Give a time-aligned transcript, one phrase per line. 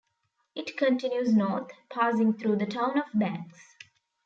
[0.55, 3.75] It continues north, passing through the town of Banks.